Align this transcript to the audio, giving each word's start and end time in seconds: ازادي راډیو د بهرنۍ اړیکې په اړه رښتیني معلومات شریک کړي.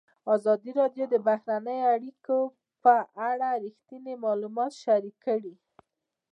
ازادي 0.35 0.71
راډیو 0.79 1.05
د 1.09 1.15
بهرنۍ 1.27 1.79
اړیکې 1.93 2.39
په 2.83 2.95
اړه 3.29 3.49
رښتیني 3.63 4.13
معلومات 4.25 4.71
شریک 4.83 5.15
کړي. 5.25 5.55